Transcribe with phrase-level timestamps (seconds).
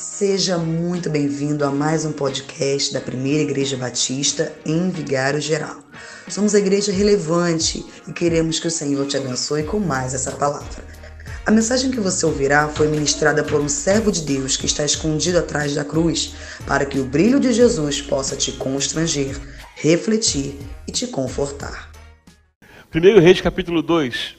[0.00, 5.76] Seja muito bem-vindo a mais um podcast da Primeira Igreja Batista em Vigário Geral.
[6.26, 10.82] Somos a igreja relevante e queremos que o Senhor te abençoe com mais essa palavra.
[11.44, 15.38] A mensagem que você ouvirá foi ministrada por um servo de Deus que está escondido
[15.38, 16.34] atrás da cruz,
[16.66, 19.38] para que o brilho de Jesus possa te constranger,
[19.74, 20.56] refletir
[20.88, 21.90] e te confortar.
[22.94, 24.34] 1 Reis capítulo 2.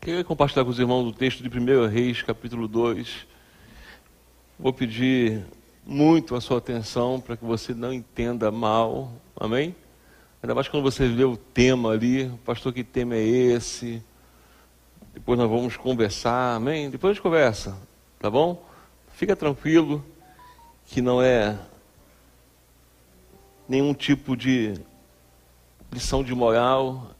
[0.00, 3.34] Queria compartilhar com os irmãos o texto de 1 Reis capítulo 2
[4.58, 5.44] Vou pedir
[5.84, 9.76] muito a sua atenção para que você não entenda mal, amém?
[10.42, 14.02] Ainda mais quando você vê o tema ali, pastor, que tema é esse?
[15.12, 16.88] Depois nós vamos conversar, amém?
[16.88, 17.76] Depois a gente conversa,
[18.18, 18.66] tá bom?
[19.12, 20.02] Fica tranquilo,
[20.86, 21.58] que não é
[23.68, 24.72] nenhum tipo de
[25.92, 27.10] lição de moral,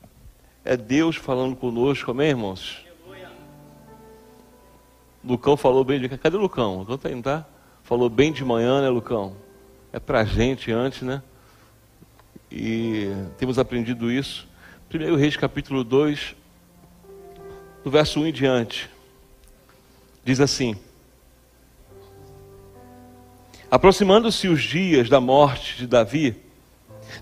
[0.65, 2.86] é Deus falando conosco, amém, irmãos?
[5.27, 6.07] Lucão falou bem de.
[6.07, 6.79] Cadê o Lucão?
[6.79, 7.45] Lucão tá aí, tá?
[7.83, 9.35] Falou bem de manhã, né, Lucão?
[9.91, 11.21] É pra gente antes, né?
[12.49, 14.47] E temos aprendido isso.
[14.87, 16.33] Primeiro Reis capítulo 2,
[17.83, 18.89] do verso 1 em diante.
[20.23, 20.77] Diz assim:
[23.69, 26.37] Aproximando-se os dias da morte de Davi,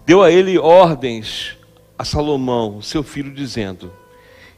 [0.06, 1.58] deu a ele ordens
[1.98, 3.92] a Salomão, seu filho, dizendo: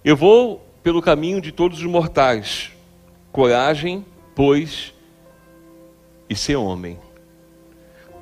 [0.03, 2.75] Eu vou pelo caminho de todos os mortais
[3.37, 4.95] Coragem, pois,
[6.27, 6.97] e ser homem.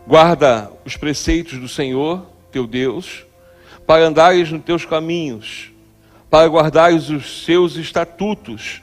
[0.06, 3.26] Guarda os preceitos do Senhor, teu Deus,
[3.88, 5.72] para andares nos teus caminhos,
[6.30, 8.82] para guardares os seus estatutos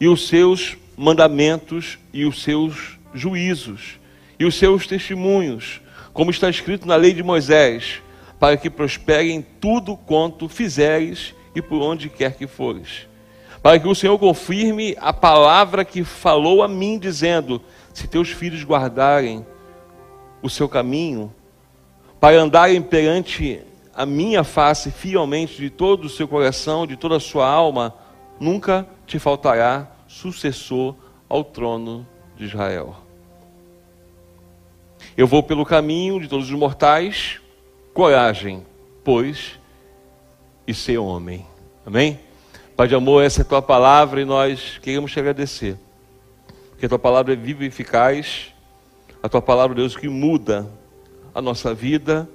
[0.00, 3.98] e os seus mandamentos e os seus juízos
[4.40, 5.82] e os seus testemunhos,
[6.14, 8.00] como está escrito na lei de Moisés,
[8.40, 13.07] para que prospere em tudo quanto fizeres e por onde quer que fores
[13.62, 17.60] para que o Senhor confirme a palavra que falou a mim, dizendo:
[17.92, 19.44] Se teus filhos guardarem
[20.42, 21.32] o seu caminho,
[22.20, 23.60] para andarem perante
[23.94, 27.94] a minha face fielmente de todo o seu coração, de toda a sua alma,
[28.38, 30.94] nunca te faltará sucessor
[31.28, 32.96] ao trono de Israel.
[35.16, 37.40] Eu vou pelo caminho de todos os mortais,
[37.92, 38.64] coragem,
[39.02, 39.58] pois,
[40.66, 41.44] e ser homem.
[41.84, 42.20] Amém?
[42.78, 45.76] Pai de amor, essa é a tua palavra e nós queremos te agradecer.
[46.70, 48.54] Porque a tua palavra é viva e eficaz.
[49.20, 50.64] A tua palavra, Deus, que muda
[51.34, 52.30] a nossa vida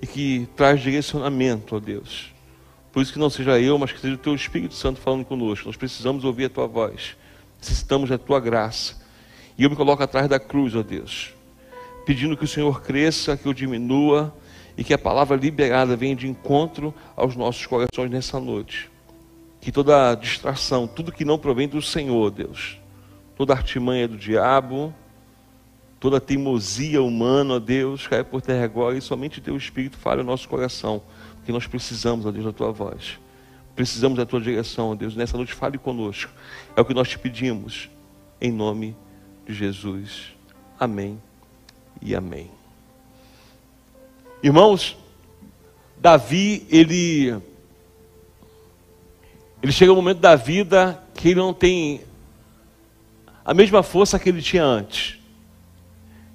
[0.00, 2.32] e que traz direcionamento, ó Deus.
[2.92, 5.66] Por isso que não seja eu, mas que seja o teu Espírito Santo falando conosco.
[5.66, 7.16] Nós precisamos ouvir a tua voz.
[7.58, 8.94] Necessitamos da tua graça.
[9.58, 11.34] E eu me coloco atrás da cruz, ó Deus,
[12.06, 14.32] pedindo que o Senhor cresça, que eu diminua
[14.76, 18.88] e que a palavra liberada venha de encontro aos nossos corações nessa noite
[19.60, 22.78] que toda distração, tudo que não provém do Senhor, Deus,
[23.36, 24.94] toda artimanha do diabo,
[26.00, 30.24] toda teimosia humana, ó Deus, cai por terra agora e somente Teu Espírito fale o
[30.24, 31.02] nosso coração,
[31.36, 33.18] porque nós precisamos, ó Deus, da Tua voz.
[33.74, 35.14] Precisamos da Tua direção, ó Deus.
[35.14, 36.32] Nessa noite fale conosco.
[36.74, 37.88] É o que nós te pedimos,
[38.40, 38.96] em nome
[39.46, 40.34] de Jesus.
[40.78, 41.20] Amém
[42.02, 42.50] e amém.
[44.42, 44.96] Irmãos,
[45.96, 47.36] Davi, ele
[49.62, 52.02] ele chega um momento da vida que ele não tem
[53.44, 55.18] a mesma força que ele tinha antes.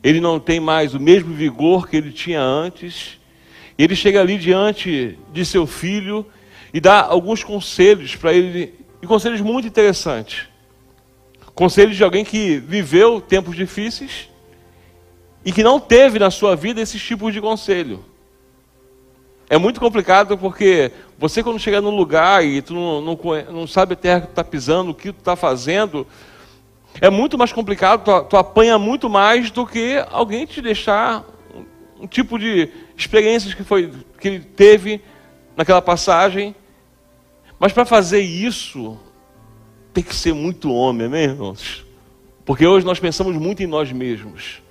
[0.04, 3.20] Ele não tem mais o mesmo vigor que ele tinha antes.
[3.78, 6.26] Ele chega ali diante de seu filho
[6.74, 10.48] e dá alguns conselhos para ele, e conselhos muito interessantes.
[11.56, 14.28] Conselhos de alguém que viveu tempos difíceis
[15.46, 18.04] e que não teve na sua vida esses tipos de conselho.
[19.50, 20.92] É muito complicado porque
[21.24, 23.20] você quando chega num lugar e tu não, não,
[23.50, 26.06] não sabe a terra que tu está pisando, o que tu está fazendo,
[27.00, 31.24] é muito mais complicado, tu, tu, apanha muito mais do que alguém te deixar
[31.56, 32.68] um, um tipo de
[32.98, 33.90] experiências que, foi,
[34.20, 35.00] que ele teve
[35.56, 36.54] naquela passagem.
[37.58, 39.00] Mas para fazer isso,
[39.94, 41.86] tem que ser muito homem, amém, irmãos?
[42.44, 44.62] Porque hoje nós pensamos muito em nós mesmos.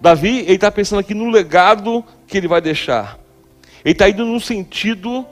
[0.00, 3.20] Davi, ele está pensando aqui no legado que ele vai deixar.
[3.84, 5.24] Ele está indo num sentido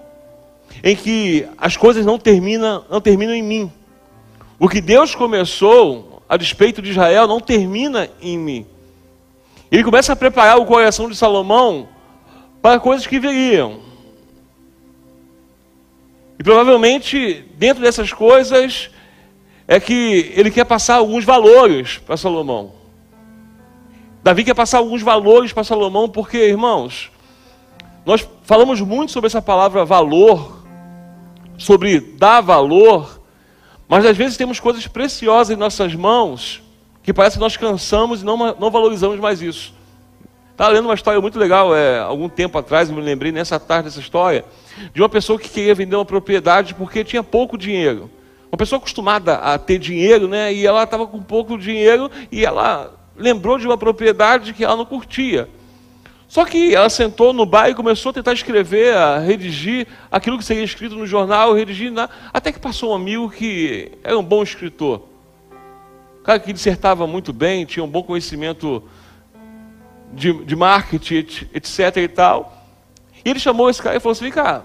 [0.82, 3.72] em que as coisas não terminam, não terminam em mim.
[4.58, 8.66] O que Deus começou a despeito de Israel não termina em mim.
[9.70, 11.88] Ele começa a preparar o coração de Salomão
[12.60, 13.80] para coisas que viriam.
[16.38, 18.90] E provavelmente, dentro dessas coisas,
[19.66, 22.72] é que ele quer passar alguns valores para Salomão.
[24.22, 27.10] Davi quer passar alguns valores para Salomão, porque, irmãos,
[28.04, 30.57] nós falamos muito sobre essa palavra valor,
[31.58, 33.20] sobre dar valor,
[33.86, 36.62] mas às vezes temos coisas preciosas em nossas mãos
[37.02, 39.74] que parece que nós cansamos e não, não valorizamos mais isso.
[40.52, 44.00] Estava lendo uma história muito legal, é, algum tempo atrás, me lembrei nessa tarde dessa
[44.00, 44.44] história,
[44.92, 48.10] de uma pessoa que queria vender uma propriedade porque tinha pouco dinheiro.
[48.50, 50.52] Uma pessoa acostumada a ter dinheiro, né?
[50.52, 54.84] E ela estava com pouco dinheiro e ela lembrou de uma propriedade que ela não
[54.84, 55.48] curtia.
[56.28, 60.44] Só que ela sentou no bar e começou a tentar escrever, a redigir aquilo que
[60.44, 62.08] seria escrito no jornal, redigir, na...
[62.32, 65.08] até que passou um amigo que era um bom escritor.
[66.20, 68.82] Um cara que dissertava muito bem, tinha um bom conhecimento
[70.12, 72.62] de, de marketing, etc e tal.
[73.24, 74.64] E ele chamou esse cara e falou assim, vem cá,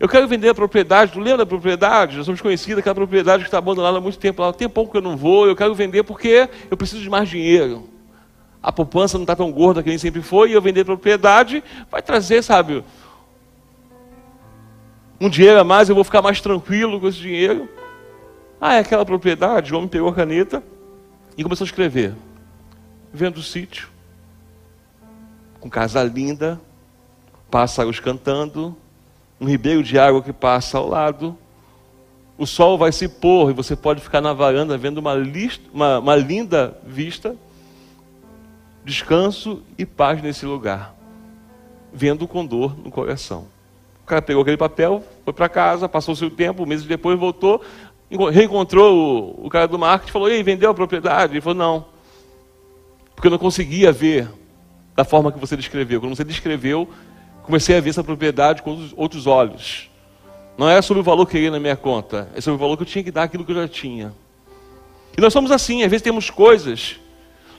[0.00, 2.16] eu quero vender a propriedade, tu lembra da propriedade?
[2.16, 4.42] Nós somos conhecidos, aquela propriedade que está abandonada há muito tempo.
[4.42, 7.28] Lá, tem pouco que eu não vou, eu quero vender porque eu preciso de mais
[7.28, 7.88] dinheiro.
[8.66, 12.02] A poupança não está tão gorda que nem sempre foi, e eu vender propriedade vai
[12.02, 12.82] trazer, sabe,
[15.20, 17.68] um dinheiro a mais, eu vou ficar mais tranquilo com esse dinheiro.
[18.60, 19.72] Ah, é aquela propriedade?
[19.72, 20.64] O homem pegou a caneta
[21.38, 22.12] e começou a escrever.
[23.12, 23.88] Vendo o sítio,
[25.60, 26.60] com casa linda,
[27.48, 28.76] pássaros cantando,
[29.40, 31.38] um ribeiro de água que passa ao lado.
[32.36, 36.00] O sol vai se pôr e você pode ficar na varanda vendo uma, lista, uma,
[36.00, 37.36] uma linda vista.
[38.86, 40.94] Descanso e paz nesse lugar,
[41.92, 43.48] vendo com dor no coração.
[44.04, 47.60] O cara pegou aquele papel, foi para casa, passou seu tempo, meses depois voltou,
[48.32, 51.32] reencontrou o, o cara do marketing e falou: Ei, vendeu a propriedade?
[51.32, 51.86] Ele falou: Não,
[53.16, 54.30] porque eu não conseguia ver
[54.94, 56.00] da forma que você descreveu.
[56.00, 56.88] Quando você descreveu,
[57.42, 59.90] comecei a ver essa propriedade com outros olhos.
[60.56, 62.84] Não é sobre o valor que ia na minha conta, é sobre o valor que
[62.84, 64.14] eu tinha que dar aquilo que eu já tinha.
[65.18, 67.00] E nós somos assim, às vezes temos coisas,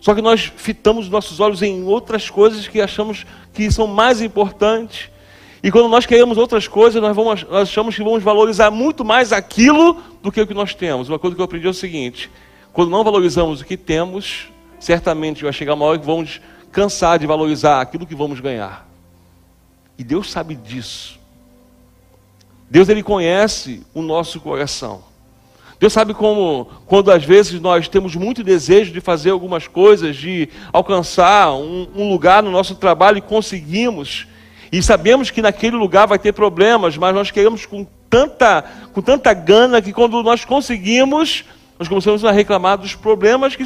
[0.01, 5.09] só que nós fitamos nossos olhos em outras coisas que achamos que são mais importantes.
[5.63, 9.33] E quando nós queremos outras coisas, nós, vamos, nós achamos que vamos valorizar muito mais
[9.33, 11.09] aquilo do que o que nós temos.
[11.09, 12.29] Uma coisa que eu aprendi é o seguinte:
[12.71, 14.47] quando não valorizamos o que temos,
[14.79, 16.39] certamente vai chegar uma hora que vamos
[16.71, 18.87] cansar de valorizar aquilo que vamos ganhar.
[19.97, 21.19] E Deus sabe disso.
[22.69, 25.06] Deus ele conhece o nosso coração.
[25.79, 30.49] Deus sabe como, quando às vezes nós temos muito desejo de fazer algumas coisas, de
[30.73, 34.27] alcançar um, um, lugar no nosso trabalho e conseguimos,
[34.71, 39.31] e sabemos que naquele lugar vai ter problemas, mas nós queremos com tanta, com tanta
[39.33, 41.45] gana que quando nós conseguimos,
[41.77, 43.63] nós começamos a reclamar dos problemas que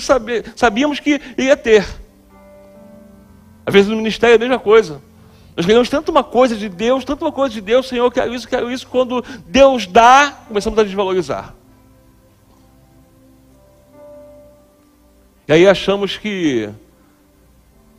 [0.55, 1.87] sabíamos que ia ter.
[3.65, 5.01] Às vezes no ministério é a mesma coisa.
[5.55, 8.47] Nós queremos tanto uma coisa de Deus, tanto uma coisa de Deus, Senhor, quero isso,
[8.47, 8.85] quero isso.
[8.87, 11.60] Quando Deus dá, começamos a desvalorizar.
[15.47, 16.69] E aí achamos que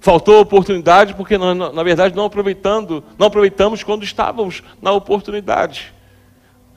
[0.00, 5.92] faltou oportunidade porque nós, na verdade, não aproveitando, não aproveitamos quando estávamos na oportunidade.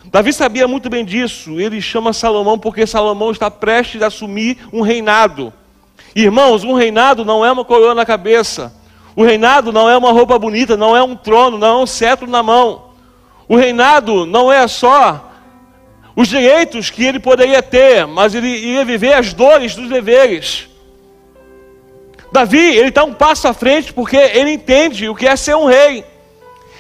[0.05, 1.59] Davi sabia muito bem disso.
[1.59, 5.51] Ele chama Salomão porque Salomão está prestes a assumir um reinado.
[6.15, 8.73] Irmãos, um reinado não é uma coroa na cabeça.
[9.15, 12.27] O reinado não é uma roupa bonita, não é um trono, não é um cetro
[12.27, 12.89] na mão.
[13.47, 15.31] O reinado não é só
[16.15, 20.69] os direitos que ele poderia ter, mas ele ia viver as dores dos deveres.
[22.31, 25.65] Davi, ele está um passo à frente porque ele entende o que é ser um
[25.65, 26.05] rei.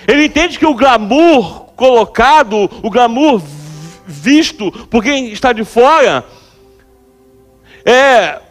[0.07, 3.41] Ele entende que o glamour colocado, o glamour
[4.05, 6.23] visto por quem está de fora,
[7.85, 8.41] é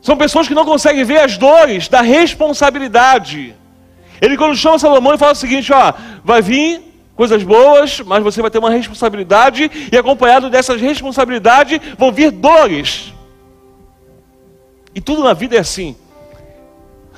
[0.00, 3.54] são pessoas que não conseguem ver as dores da responsabilidade.
[4.20, 8.42] Ele quando chama Salomão ele fala o seguinte, ó, vai vir coisas boas, mas você
[8.42, 13.12] vai ter uma responsabilidade e acompanhado dessas responsabilidades vão vir dores.
[14.94, 15.96] E tudo na vida é assim.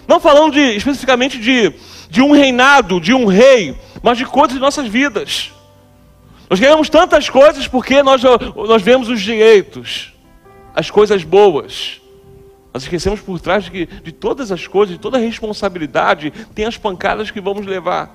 [0.07, 1.73] Não falando de, especificamente de,
[2.09, 5.53] de um reinado, de um rei, mas de coisas de nossas vidas.
[6.49, 8.23] Nós ganhamos tantas coisas porque nós,
[8.55, 10.13] nós vemos os direitos,
[10.75, 12.01] as coisas boas.
[12.73, 16.77] Nós esquecemos por trás de, de todas as coisas, de toda a responsabilidade, tem as
[16.77, 18.15] pancadas que vamos levar.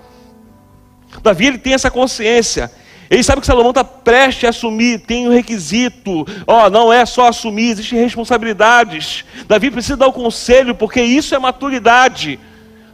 [1.22, 2.72] Davi ele tem essa consciência.
[3.10, 6.25] Ele sabe que Salomão está prestes a assumir, tem um requisito.
[6.48, 9.25] Ó, oh, não é só assumir, existem responsabilidades.
[9.48, 12.39] Davi precisa dar o conselho, porque isso é maturidade.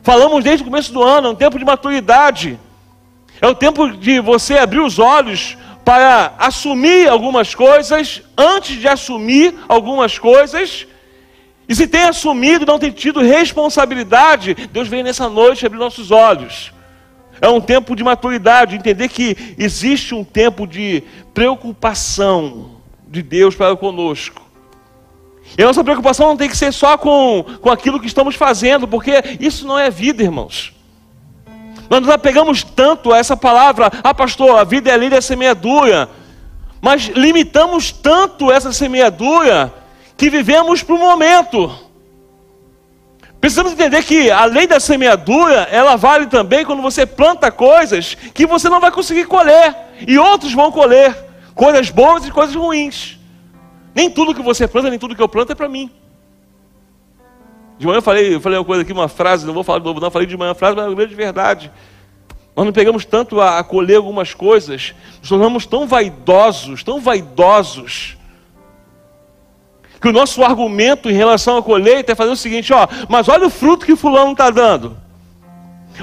[0.02, 2.60] Falamos desde o começo do ano, é um tempo de maturidade.
[3.40, 5.56] É o tempo de você abrir os olhos
[5.86, 10.88] para assumir algumas coisas, antes de assumir algumas coisas,
[11.70, 16.72] e se tem assumido não tem tido responsabilidade, Deus vem nessa noite abrir nossos olhos.
[17.42, 21.04] É um tempo de maturidade, entender que existe um tempo de
[21.34, 22.72] preocupação
[23.08, 24.42] de Deus para conosco.
[25.58, 28.88] E a nossa preocupação não tem que ser só com, com aquilo que estamos fazendo,
[28.88, 30.74] porque isso não é vida, irmãos.
[31.90, 36.10] Nós nos apegamos tanto a essa palavra, ah, pastor, a vida é linda, é semeadura,
[36.82, 39.74] mas limitamos tanto essa semeadura
[40.18, 41.87] que vivemos para o momento.
[43.40, 48.46] Precisamos entender que a lei da semeadura, ela vale também quando você planta coisas que
[48.46, 49.76] você não vai conseguir colher,
[50.08, 51.16] e outros vão colher,
[51.54, 53.18] coisas boas e coisas ruins.
[53.94, 55.92] Nem tudo que você planta, nem tudo que eu planto é para mim.
[57.78, 59.86] De manhã eu falei, eu falei uma coisa aqui, uma frase, não vou falar de
[59.86, 61.72] novo, não, falei de manhã uma frase, mas é uma grande verdade.
[62.56, 68.18] Nós não pegamos tanto a, a colher algumas coisas, nos tornamos tão vaidosos, tão vaidosos,
[70.00, 73.48] que o nosso argumento em relação à colheita é fazer o seguinte: ó, mas olha
[73.48, 74.98] o fruto que Fulano está dando.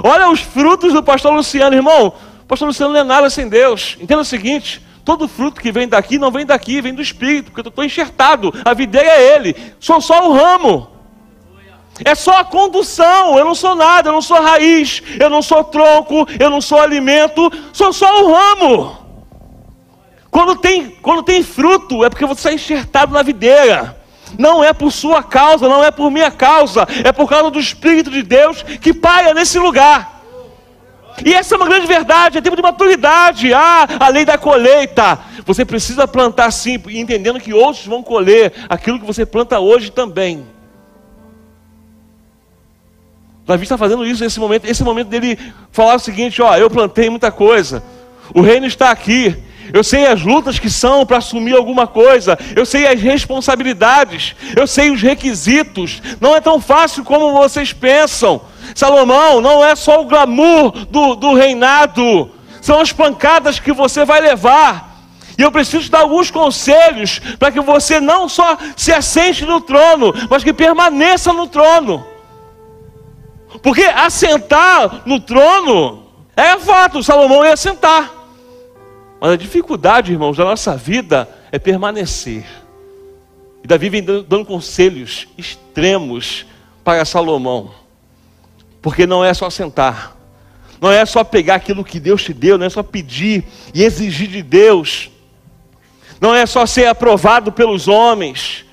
[0.02, 2.14] Olha os frutos do pastor Luciano, irmão.
[2.42, 3.96] O pastor Luciano não é nada sem Deus.
[4.00, 7.66] Entenda o seguinte: todo fruto que vem daqui não vem daqui, vem do Espírito, porque
[7.66, 8.52] eu estou enxertado.
[8.64, 10.94] A videira é Ele, sou só o ramo.
[12.04, 15.62] É só a condução, eu não sou nada, eu não sou raiz, eu não sou
[15.62, 19.03] tronco, eu não sou alimento, sou só o ramo.
[20.34, 23.96] Quando tem, quando tem fruto, é porque você está enxertado na videira.
[24.36, 28.10] Não é por sua causa, não é por minha causa, é por causa do Espírito
[28.10, 30.24] de Deus que paira nesse lugar.
[31.24, 33.54] E essa é uma grande verdade, é tempo de maturidade.
[33.54, 35.20] Ah, a lei da colheita.
[35.46, 40.44] Você precisa plantar sim, entendendo que outros vão colher aquilo que você planta hoje também.
[43.46, 45.38] Davi está fazendo isso nesse momento, esse momento dele
[45.70, 47.84] falar o seguinte: ó, eu plantei muita coisa,
[48.34, 49.40] o reino está aqui,
[49.72, 54.66] eu sei as lutas que são para assumir alguma coisa, eu sei as responsabilidades, eu
[54.66, 56.02] sei os requisitos.
[56.20, 58.40] Não é tão fácil como vocês pensam.
[58.74, 62.30] Salomão, não é só o glamour do, do reinado,
[62.60, 64.94] são as pancadas que você vai levar.
[65.36, 70.14] E eu preciso dar alguns conselhos para que você não só se assente no trono,
[70.30, 72.06] mas que permaneça no trono.
[73.62, 76.04] Porque assentar no trono
[76.36, 78.13] é fato, Salomão ia sentar.
[79.24, 82.44] Mas a dificuldade, irmãos, da nossa vida é permanecer.
[83.62, 86.44] E Davi vem dando conselhos extremos
[86.84, 87.70] para Salomão.
[88.82, 90.14] Porque não é só sentar,
[90.78, 94.28] não é só pegar aquilo que Deus te deu, não é só pedir e exigir
[94.28, 95.10] de Deus,
[96.20, 98.66] não é só ser aprovado pelos homens,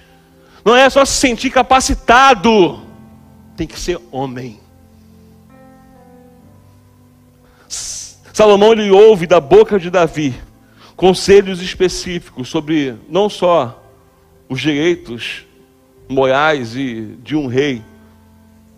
[0.65, 2.81] não é só se sentir capacitado,
[3.55, 4.59] tem que ser homem.
[8.33, 10.33] Salomão ele ouve da boca de Davi
[10.95, 13.83] conselhos específicos sobre não só
[14.47, 15.45] os direitos
[16.07, 17.81] morais e de um rei,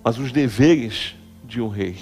[0.04, 1.98] mas os deveres de um rei.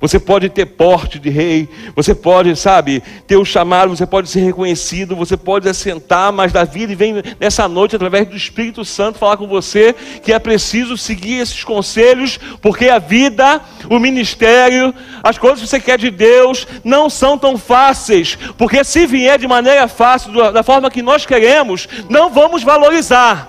[0.00, 4.40] Você pode ter porte de rei, você pode, sabe, ter o chamado, você pode ser
[4.40, 9.48] reconhecido, você pode assentar, mas Davi vem nessa noite, através do Espírito Santo, falar com
[9.48, 15.66] você que é preciso seguir esses conselhos, porque a vida, o ministério, as coisas que
[15.66, 20.62] você quer de Deus não são tão fáceis, porque se vier de maneira fácil, da
[20.62, 23.48] forma que nós queremos, não vamos valorizar,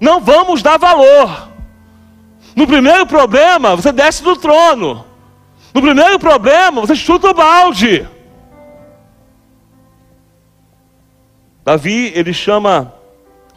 [0.00, 1.48] não vamos dar valor.
[2.56, 5.13] No primeiro problema, você desce do trono.
[5.74, 8.08] No primeiro problema, você chuta o balde.
[11.64, 12.94] Davi, ele chama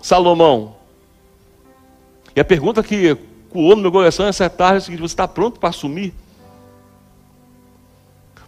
[0.01, 0.75] Salomão.
[2.36, 3.15] E a pergunta que
[3.51, 6.12] coou no meu coração essa tarde é a seguinte: você está pronto para assumir?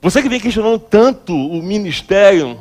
[0.01, 2.59] Você que vem questionando tanto o ministério,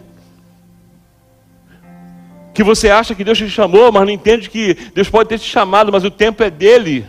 [2.53, 5.49] que você acha que Deus te chamou, mas não entende que Deus pode ter te
[5.49, 7.07] chamado, mas o tempo é dele.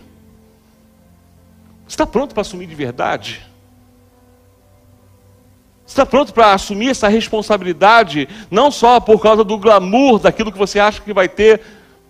[1.85, 3.48] Você está pronto para assumir de verdade?
[5.91, 10.79] Está pronto para assumir essa responsabilidade, não só por causa do glamour daquilo que você
[10.79, 11.61] acha que vai ter,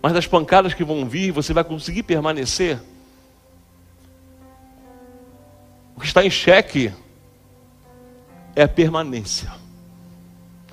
[0.02, 2.78] mas das pancadas que vão vir, você vai conseguir permanecer?
[5.96, 6.92] O que está em xeque
[8.54, 9.50] é a permanência.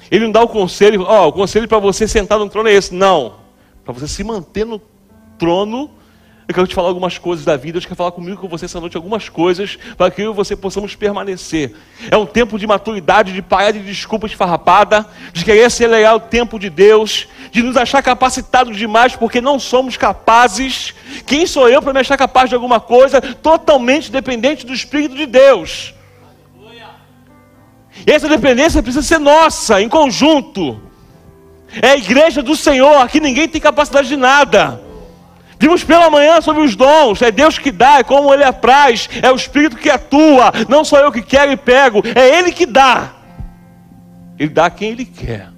[0.10, 2.74] Ele não dá o conselho, ó, oh, o conselho para você sentar no trono é
[2.74, 2.94] esse.
[2.94, 3.36] Não.
[3.84, 4.82] Para você se manter no
[5.38, 5.92] trono
[6.48, 7.74] eu quero te falar algumas coisas da vida.
[7.74, 10.56] Deus quer falar comigo com você essa noite algumas coisas para que eu e você
[10.56, 11.76] possamos permanecer.
[12.10, 16.58] É um tempo de maturidade, de parar de desculpas farrapada, de querer acelerar o tempo
[16.58, 20.94] de Deus, de nos achar capacitados demais porque não somos capazes.
[21.26, 23.22] Quem sou eu para me achar capaz de alguma coisa?
[23.22, 25.94] Totalmente dependente do Espírito de Deus.
[28.06, 30.80] E essa dependência precisa ser nossa, em conjunto.
[31.82, 34.87] É a igreja do Senhor, aqui ninguém tem capacidade de nada.
[35.60, 39.32] Vimos pela manhã sobre os dons, é Deus que dá, é como Ele apraz, é
[39.32, 43.14] o Espírito que atua, não sou eu que quero e pego, é Ele que dá.
[44.38, 45.50] Ele dá quem Ele quer.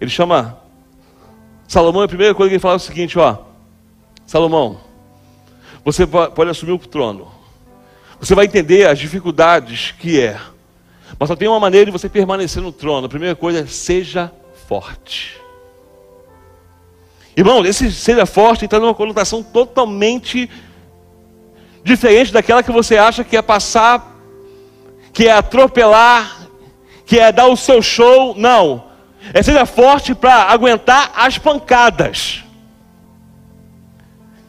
[0.00, 0.58] Ele chama
[1.66, 3.36] Salomão, a primeira coisa que ele fala é o seguinte: ó,
[4.26, 4.80] Salomão,
[5.84, 7.28] você pode assumir o trono,
[8.20, 10.38] você vai entender as dificuldades que é,
[11.18, 13.06] mas só tem uma maneira de você permanecer no trono.
[13.06, 14.32] A primeira coisa é seja
[14.68, 15.40] forte.
[17.38, 20.50] Irmão, esse seja forte está numa conotação totalmente
[21.84, 24.12] diferente daquela que você acha que é passar,
[25.12, 26.48] que é atropelar,
[27.06, 28.34] que é dar o seu show.
[28.36, 28.86] Não.
[29.32, 32.42] É seja forte para aguentar as pancadas.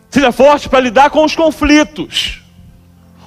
[0.10, 2.42] Seja forte para lidar com os conflitos,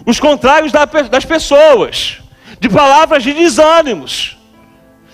[0.04, 2.21] os contrários das pessoas,
[2.59, 4.41] de palavras de desânimos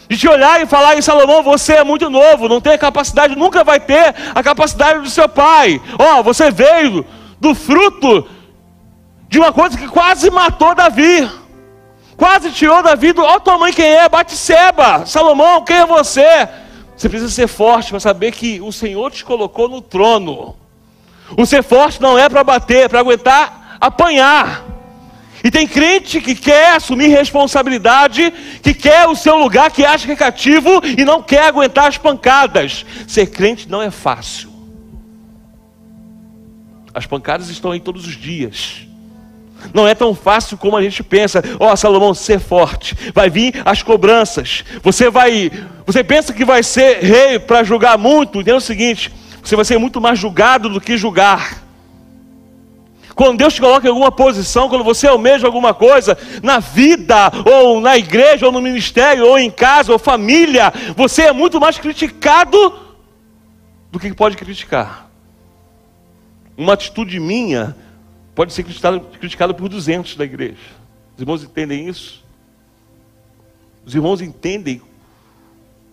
[0.09, 3.37] de te olhar e falar em Salomão, você é muito novo, não tem a capacidade,
[3.37, 5.81] nunca vai ter a capacidade do seu pai.
[5.99, 7.05] Ó, oh, você veio
[7.39, 8.27] do fruto
[9.29, 11.31] de uma coisa que quase matou Davi.
[12.17, 13.23] Quase tirou Davi do.
[13.23, 14.09] Ó, oh, tua mãe quem é?
[14.09, 15.05] Bate-seba.
[15.05, 16.49] Salomão, quem é você?
[16.97, 20.57] Você precisa ser forte para saber que o Senhor te colocou no trono.
[21.37, 24.65] O ser forte não é para bater, é para aguentar apanhar.
[25.43, 30.13] E tem crente que quer assumir responsabilidade, que quer o seu lugar, que acha que
[30.13, 32.85] é cativo e não quer aguentar as pancadas.
[33.07, 34.51] Ser crente não é fácil.
[36.93, 38.87] As pancadas estão aí todos os dias.
[39.75, 41.43] Não é tão fácil como a gente pensa.
[41.59, 42.97] Ó, oh, Salomão, ser forte.
[43.15, 44.65] Vai vir as cobranças.
[44.83, 45.51] Você vai,
[45.87, 48.41] você pensa que vai ser rei para julgar muito?
[48.41, 51.68] Entenda o seguinte: você vai ser muito mais julgado do que julgar.
[53.19, 57.81] Quando Deus te coloca em alguma posição, quando você almeja alguma coisa na vida, ou
[57.81, 62.79] na igreja, ou no ministério, ou em casa, ou família, você é muito mais criticado
[63.91, 65.11] do que pode criticar.
[66.57, 67.75] Uma atitude minha
[68.37, 70.79] pode ser criticada, criticada por 200 da igreja.
[71.17, 72.25] Os irmãos entendem isso?
[73.85, 74.81] Os irmãos entendem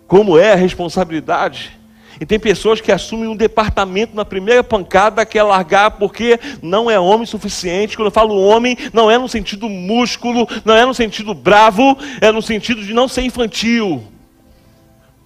[0.06, 1.76] como é a responsabilidade?
[2.20, 6.90] E tem pessoas que assumem um departamento na primeira pancada que é largar porque não
[6.90, 7.98] é homem suficiente.
[7.98, 12.32] Quando eu falo homem, não é no sentido músculo, não é no sentido bravo, é
[12.32, 14.04] no sentido de não ser infantil.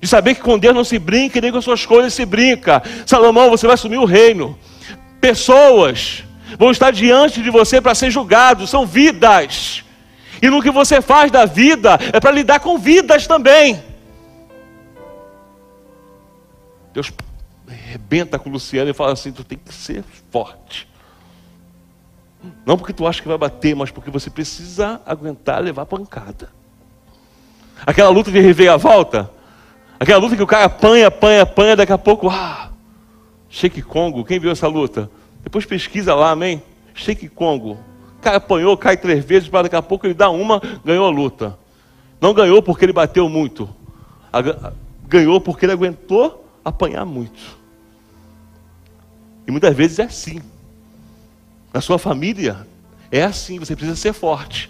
[0.02, 2.26] De saber que com Deus não se brinca e nem com as suas coisas se
[2.26, 2.82] brinca.
[3.06, 4.58] Salomão, você vai assumir o reino.
[5.22, 6.24] Pessoas
[6.58, 9.84] vão estar diante de você para ser julgados, são vidas.
[10.42, 13.89] E no que você faz da vida é para lidar com vidas também.
[16.94, 17.12] Deus
[17.68, 20.88] rebenta com o Luciano e fala assim: tu tem que ser forte.
[22.66, 26.50] Não porque tu acha que vai bater, mas porque você precisa aguentar levar pancada.
[27.86, 29.30] Aquela luta de rever a volta,
[30.00, 32.70] aquela luta que o cara apanha, apanha, apanha, daqui a pouco, ah,
[33.50, 35.10] Shake Congo, quem viu essa luta?
[35.44, 36.62] Depois pesquisa lá, amém?
[36.94, 37.78] Shake Congo.
[38.18, 41.10] O cara apanhou, cai três vezes, para daqui a pouco ele dá uma, ganhou a
[41.10, 41.58] luta.
[42.20, 43.70] Não ganhou porque ele bateu muito.
[45.08, 47.58] Ganhou porque ele aguentou apanhar muito.
[49.48, 50.42] E muitas vezes é assim.
[51.74, 52.68] Na sua família
[53.12, 54.70] é assim, você precisa ser forte.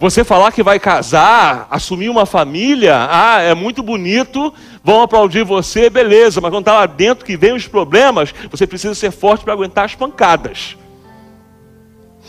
[0.00, 5.90] Você falar que vai casar, assumir uma família, ah, é muito bonito, vão aplaudir você,
[5.90, 9.52] beleza, mas quando está lá dentro que vem os problemas, você precisa ser forte para
[9.52, 10.76] aguentar as pancadas.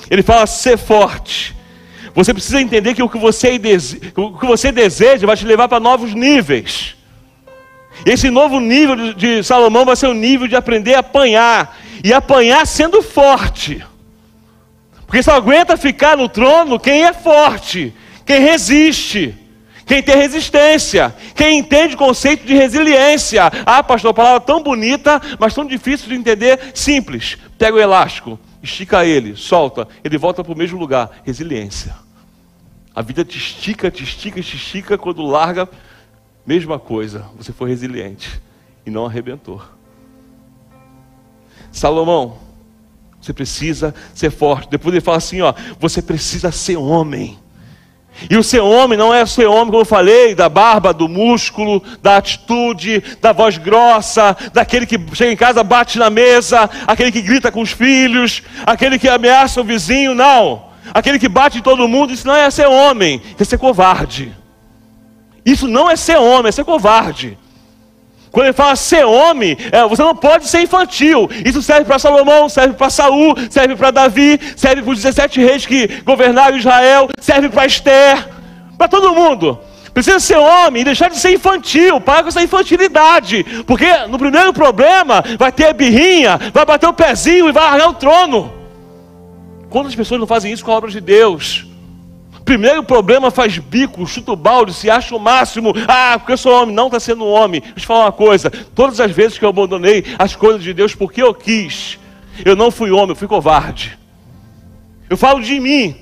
[0.09, 1.55] Ele fala ser forte.
[2.15, 3.59] Você precisa entender que o que você,
[4.15, 6.95] o que você deseja vai te levar para novos níveis.
[8.05, 11.77] Esse novo nível de Salomão vai ser o nível de aprender a apanhar.
[12.03, 13.83] E apanhar sendo forte.
[15.05, 17.93] Porque só aguenta ficar no trono quem é forte,
[18.25, 19.35] quem resiste,
[19.83, 23.51] quem tem resistência, quem entende o conceito de resiliência.
[23.65, 26.59] Ah, pastor, palavra tão bonita, mas tão difícil de entender.
[26.75, 27.39] Simples.
[27.57, 31.09] Pega o elástico, estica ele, solta, ele volta para o mesmo lugar.
[31.25, 31.95] Resiliência.
[32.95, 35.67] A vida te estica, te estica, te estica, quando larga,
[36.49, 38.41] Mesma coisa, você foi resiliente
[38.83, 39.61] e não arrebentou.
[41.71, 42.39] Salomão,
[43.21, 44.67] você precisa ser forte.
[44.67, 47.37] Depois ele fala assim: ó, você precisa ser homem.
[48.27, 51.83] E o ser homem não é ser homem, como eu falei, da barba, do músculo,
[52.01, 57.21] da atitude, da voz grossa, daquele que chega em casa, bate na mesa, aquele que
[57.21, 60.65] grita com os filhos, aquele que ameaça o vizinho, não.
[60.95, 64.33] Aquele que bate em todo mundo, isso não é ser homem, é ser covarde.
[65.49, 67.37] Isso não é ser homem, é ser covarde.
[68.31, 71.27] Quando ele fala ser homem, é, você não pode ser infantil.
[71.43, 75.65] Isso serve para Salomão, serve para Saul, serve para Davi, serve para os 17 reis
[75.65, 78.29] que governaram Israel, serve para Esther,
[78.77, 79.59] para todo mundo.
[79.91, 83.43] Precisa ser homem e deixar de ser infantil, para com essa infantilidade.
[83.65, 87.89] Porque no primeiro problema vai ter a birrinha, vai bater o pezinho e vai largar
[87.89, 88.53] o trono.
[89.71, 91.68] Quantas pessoas não fazem isso com a obra de Deus?
[92.49, 95.71] Primeiro problema faz bico, chuta o balde, se acha o máximo.
[95.87, 96.73] Ah, porque eu sou homem.
[96.73, 97.61] Não está sendo homem.
[97.61, 98.49] Deixa eu falar uma coisa.
[98.49, 101.99] Todas as vezes que eu abandonei as coisas de Deus porque eu quis,
[102.43, 103.99] eu não fui homem, eu fui covarde.
[105.07, 105.95] Eu falo de mim.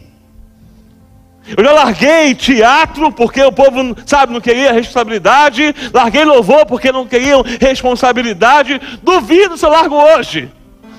[1.58, 5.76] Eu já larguei teatro porque o povo, sabe, não queria responsabilidade.
[5.94, 8.80] Larguei louvor porque não queriam responsabilidade.
[9.04, 10.50] Duvido se eu largo hoje.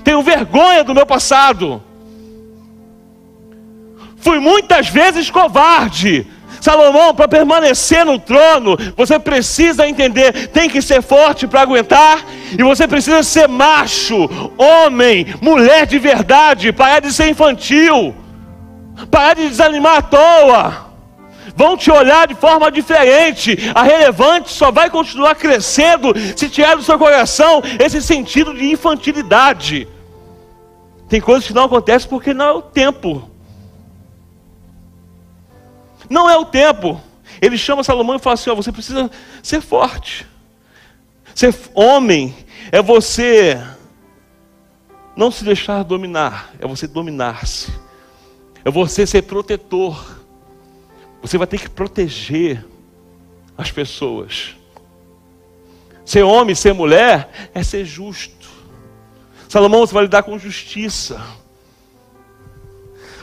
[0.04, 1.82] Tenho vergonha do meu passado.
[4.20, 6.26] Fui muitas vezes covarde.
[6.60, 12.62] Salomão, para permanecer no trono, você precisa entender, tem que ser forte para aguentar, e
[12.62, 18.14] você precisa ser macho, homem, mulher de verdade, parar de ser infantil.
[19.10, 20.88] Parar de desanimar à toa.
[21.54, 23.56] Vão te olhar de forma diferente.
[23.74, 29.86] A relevante só vai continuar crescendo se tirar do seu coração esse sentido de infantilidade.
[31.08, 33.27] Tem coisas que não acontecem porque não é o tempo.
[36.08, 37.00] Não é o tempo.
[37.40, 39.10] Ele chama Salomão e fala assim: ó, você precisa
[39.42, 40.26] ser forte.
[41.34, 42.34] Ser homem
[42.72, 43.62] é você
[45.16, 47.72] não se deixar dominar, é você dominar-se
[48.68, 50.18] é você ser protetor.
[51.22, 52.64] Você vai ter que proteger
[53.56, 54.56] as pessoas.
[56.04, 58.46] Ser homem, ser mulher, é ser justo.
[59.48, 61.18] Salomão, você vai lidar com justiça.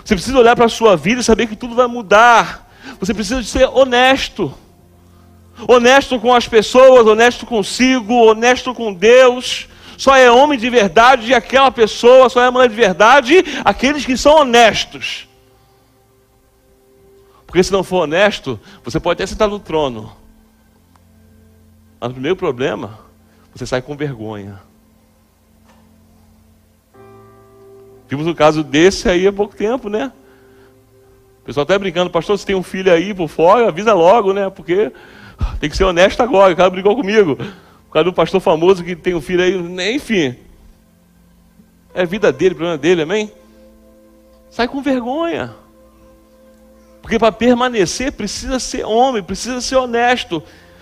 [0.04, 2.65] Você precisa olhar para a sua vida e saber que tudo vai mudar.
[3.06, 4.52] Você precisa ser honesto.
[5.68, 9.68] Honesto com as pessoas, honesto consigo, honesto com Deus.
[9.96, 14.42] Só é homem de verdade aquela pessoa, só é mulher de verdade aqueles que são
[14.42, 15.28] honestos.
[17.46, 20.12] Porque se não for honesto, você pode até sentar no trono.
[22.00, 23.00] Mas o primeiro problema,
[23.54, 24.60] você sai com vergonha.
[28.10, 30.12] Vimos um caso desse aí há pouco tempo, né?
[31.46, 34.50] Pessoal até brincando, pastor, se tem um filho aí por fora, avisa logo, né?
[34.50, 34.92] Porque
[35.60, 36.54] tem que ser honesto agora.
[36.54, 37.38] O cara brigou comigo.
[37.88, 40.36] O cara do pastor famoso que tem um filho aí, enfim.
[41.94, 43.32] É vida dele, problema dele, amém?
[44.50, 45.54] Sai com vergonha.
[47.00, 50.42] Porque para permanecer precisa ser homem, precisa ser honesto.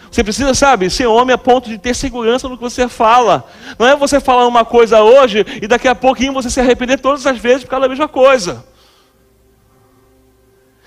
[0.10, 3.46] Você precisa, sabe, ser homem a ponto de ter segurança no que você fala.
[3.78, 7.28] Não é você falar uma coisa hoje e daqui a pouquinho você se arrepender todas
[7.28, 8.64] as vezes por causa da mesma coisa.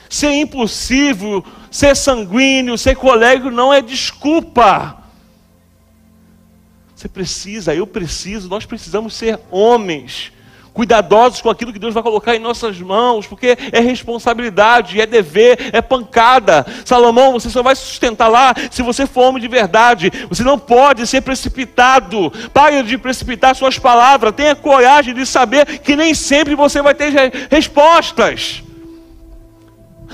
[0.08, 4.96] Ser impossível, ser sanguíneo, ser colega não é desculpa.
[6.94, 10.32] Você precisa, eu preciso, nós precisamos ser homens
[10.76, 15.70] cuidadosos com aquilo que Deus vai colocar em nossas mãos, porque é responsabilidade, é dever,
[15.72, 16.66] é pancada.
[16.84, 20.12] Salomão, você só vai se sustentar lá se você for homem de verdade.
[20.28, 22.30] Você não pode ser precipitado.
[22.52, 24.34] Pare de precipitar suas palavras.
[24.34, 27.10] Tenha coragem de saber que nem sempre você vai ter
[27.50, 28.62] respostas.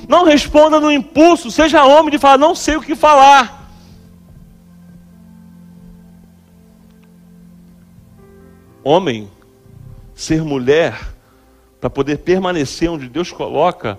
[0.09, 3.61] Não responda no impulso, seja homem de falar, não sei o que falar.
[8.85, 9.31] Homem
[10.15, 11.13] ser mulher,
[11.81, 13.99] para poder permanecer onde Deus coloca,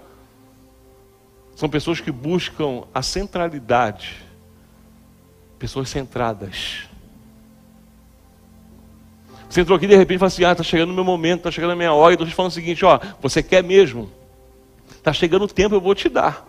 [1.55, 4.17] são pessoas que buscam a centralidade,
[5.59, 6.87] pessoas centradas.
[9.49, 11.51] Você entrou aqui de repente e falou assim: Ah, está chegando o meu momento, está
[11.51, 12.13] chegando a minha hora.
[12.15, 14.09] E Deus falando o seguinte: Ó, você quer mesmo?
[15.03, 16.45] Está chegando o tempo, eu vou te dar.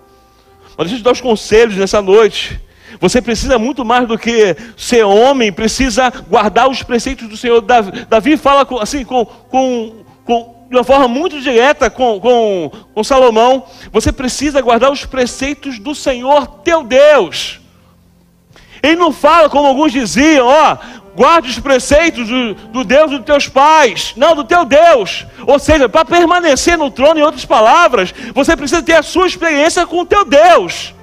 [0.78, 2.60] Mas deixa eu te dar os conselhos nessa noite.
[3.00, 7.60] Você precisa muito mais do que ser homem, precisa guardar os preceitos do Senhor.
[8.08, 13.66] Davi fala assim, com, com, com, de uma forma muito direta com, com, com Salomão:
[13.90, 17.58] você precisa guardar os preceitos do Senhor teu Deus.
[18.80, 20.76] Ele não fala como alguns diziam, ó,
[21.14, 25.24] guarde os preceitos do, do, Deus dos teus pais, não, do teu Deus.
[25.46, 29.86] Ou seja, para permanecer no trono, em outras palavras, você precisa ter a sua experiência
[29.86, 30.94] com o teu Deus.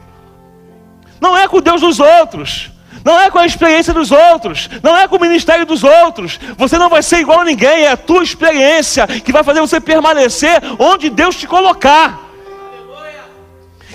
[1.19, 2.71] Não é com o Deus dos outros.
[3.03, 6.39] Não é com a experiência dos outros, não é com o ministério dos outros.
[6.57, 9.79] Você não vai ser igual a ninguém, é a tua experiência que vai fazer você
[9.79, 12.19] permanecer onde Deus te colocar.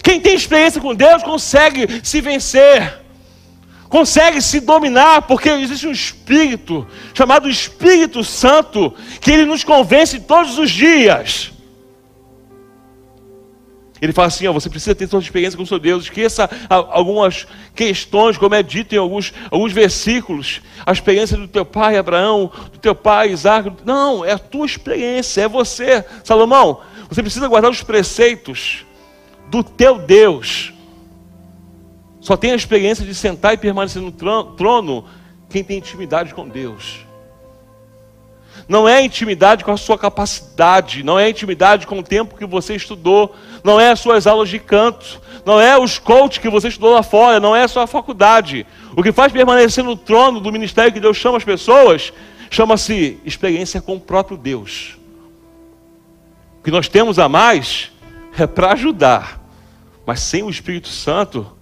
[0.03, 3.06] Quem tem experiência com Deus consegue se vencer,
[3.89, 10.59] consegue se dominar, porque existe um Espírito chamado Espírito Santo que ele nos convence todos
[10.59, 11.53] os dias.
[14.01, 16.05] Ele fala assim: ó, você precisa ter sua experiência com o seu Deus.
[16.05, 20.61] Esqueça algumas questões, como é dito em alguns, alguns versículos.
[20.85, 23.73] A experiência do teu pai Abraão, do teu pai Isaac.
[23.85, 26.05] Não, é a tua experiência, é você.
[26.23, 28.85] Salomão, você precisa guardar os preceitos
[29.49, 30.76] do teu Deus.
[32.27, 35.05] Só tem a experiência de sentar e permanecer no trono
[35.49, 37.07] quem tem intimidade com Deus.
[38.69, 42.75] Não é intimidade com a sua capacidade, não é intimidade com o tempo que você
[42.75, 46.95] estudou, não é as suas aulas de canto, não é os coaches que você estudou
[46.95, 48.67] lá fora, não é a sua faculdade.
[48.97, 52.13] O que faz permanecer no trono do ministério que Deus chama as pessoas,
[52.51, 54.99] chama-se experiência com o próprio Deus.
[56.59, 57.93] O que nós temos a mais
[58.37, 59.41] é para ajudar,
[60.05, 61.56] Mas sem o Espírito Santo,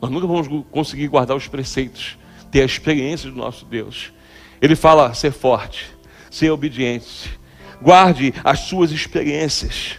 [0.00, 2.16] nós nunca vamos conseguir guardar os preceitos,
[2.50, 4.12] ter a experiência do nosso Deus.
[4.60, 5.86] Ele fala: ser forte,
[6.30, 7.38] ser obediente,
[7.80, 9.98] guarde as suas experiências,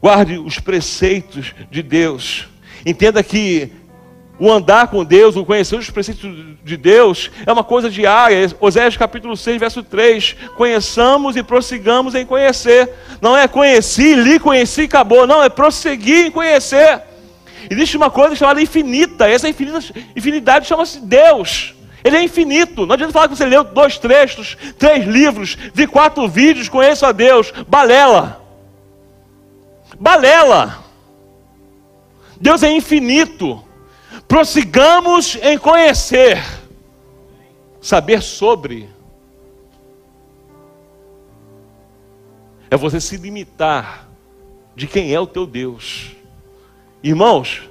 [0.00, 2.48] guarde os preceitos de Deus.
[2.84, 3.72] Entenda que
[4.38, 6.30] o andar com Deus, o conhecer os preceitos
[6.62, 8.54] de Deus, é uma coisa diária.
[8.60, 10.36] Oséias capítulo 6, verso 3.
[10.56, 12.92] Conheçamos e prossigamos em conhecer.
[13.20, 15.26] Não é conheci, li, conheci, acabou.
[15.26, 17.02] Não, é prosseguir em conhecer.
[17.68, 19.28] Existe uma coisa chamada infinita.
[19.28, 21.74] Essa infinidade chama-se Deus.
[22.04, 22.86] Ele é infinito.
[22.86, 27.12] Não adianta falar que você leu dois trechos, três livros, vi quatro vídeos, conheço a
[27.12, 27.52] Deus.
[27.66, 28.42] Balela.
[29.98, 30.84] Balela.
[32.40, 33.66] Deus é infinito
[34.26, 36.42] prossigamos em conhecer,
[37.80, 38.88] saber sobre.
[42.70, 44.08] É você se limitar
[44.74, 46.16] de quem é o teu Deus.
[47.06, 47.62] Irmãos,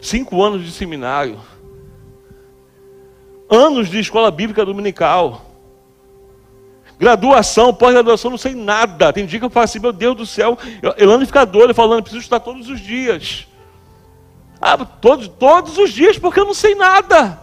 [0.00, 1.40] cinco anos de seminário,
[3.50, 5.44] anos de escola bíblica dominical,
[6.96, 9.12] graduação, pós-graduação, não sei nada.
[9.12, 10.56] Tem dia que eu falo assim, meu Deus do céu,
[10.96, 13.48] eu, ando ficar doido falando, preciso estudar todos os dias.
[14.60, 17.40] Ah, todos, todos os dias, porque eu não sei nada.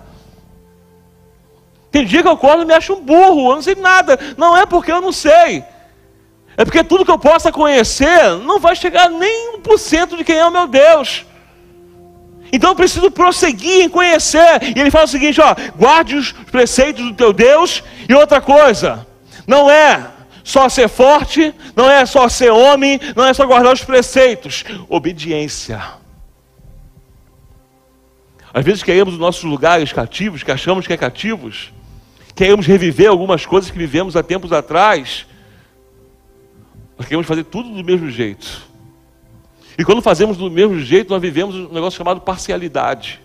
[1.91, 4.17] Tem dia que eu acordo e me acho um burro, eu não sei nada.
[4.37, 5.65] Não é porque eu não sei.
[6.55, 10.47] É porque tudo que eu possa conhecer não vai chegar nem 1% de quem é
[10.47, 11.25] o meu Deus.
[12.51, 14.61] Então eu preciso prosseguir em conhecer.
[14.75, 17.83] E ele fala o seguinte: ó, guarde os preceitos do teu Deus.
[18.07, 19.07] E outra coisa,
[19.47, 20.11] não é
[20.43, 24.63] só ser forte, não é só ser homem, não é só guardar os preceitos.
[24.89, 25.81] Obediência.
[28.53, 31.71] Às vezes queremos os nossos lugares cativos, que achamos que é cativos,
[32.35, 35.25] queremos reviver algumas coisas que vivemos há tempos atrás.
[36.97, 38.70] Nós queremos fazer tudo do mesmo jeito.
[39.77, 43.21] E quando fazemos do mesmo jeito, nós vivemos um negócio chamado parcialidade.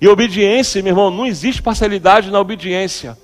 [0.00, 3.18] E obediência, meu irmão, não existe parcialidade na obediência.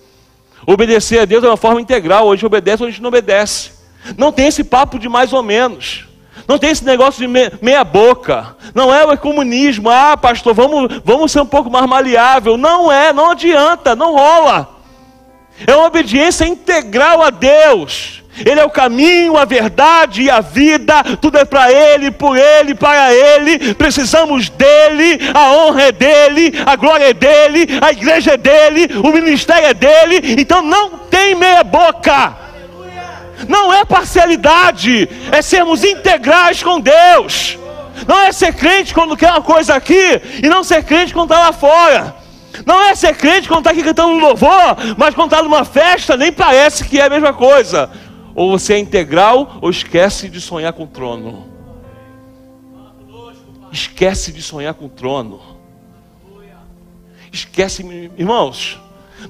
[0.66, 2.26] Obedecer a Deus é uma forma integral.
[2.26, 3.72] Hoje obedece, hoje não obedece.
[4.16, 6.06] Não tem esse papo de mais ou menos.
[6.46, 8.54] Não tem esse negócio de meia boca.
[8.74, 9.88] Não é o comunismo.
[9.88, 12.56] Ah, pastor, vamos, vamos ser um pouco mais maleável.
[12.56, 14.76] Não é, não adianta, não rola.
[15.66, 18.22] É uma obediência integral a Deus.
[18.44, 21.03] Ele é o caminho, a verdade e a vida.
[21.20, 23.75] Tudo é para Ele, por Ele, para Ele.
[23.75, 25.18] Precisamos dEle.
[25.33, 29.75] A honra é dEle, a glória é dEle, a igreja é dEle, o ministério é
[29.75, 30.40] dEle.
[30.40, 32.46] Então não tem meia boca
[33.49, 37.59] não é parcialidade, é sermos integrais com Deus.
[38.07, 41.46] Não é ser crente quando quer uma coisa aqui e não ser crente quando está
[41.46, 42.14] lá fora.
[42.64, 46.33] Não é ser crente quando está aqui cantando louvor, mas quando está numa festa nem
[46.33, 47.90] parece que é a mesma coisa.
[48.37, 51.46] Ou você é integral ou esquece de sonhar com o trono.
[53.72, 55.40] Esquece de sonhar com o trono.
[57.33, 57.83] Esquece,
[58.18, 58.79] irmãos.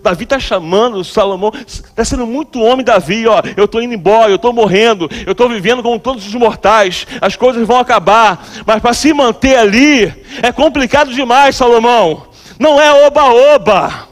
[0.03, 3.29] Davi está chamando Salomão, está sendo muito homem, Davi.
[3.29, 7.07] Ó, eu estou indo embora, eu estou morrendo, eu estou vivendo como todos os mortais,
[7.21, 12.27] as coisas vão acabar, mas para se manter ali é complicado demais, Salomão.
[12.59, 14.09] Não é oba-oba.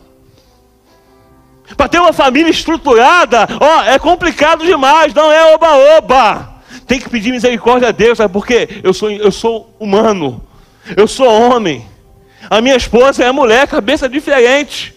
[1.76, 6.54] Para ter uma família estruturada, ó, é complicado demais, não é oba-oba.
[6.86, 8.80] Tem que pedir misericórdia a Deus, sabe por quê?
[8.82, 10.46] Eu sou, eu sou humano,
[10.96, 11.86] eu sou homem.
[12.50, 14.94] A minha esposa é mulher, cabeça diferente.